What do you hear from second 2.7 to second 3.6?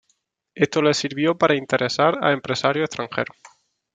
extranjeros.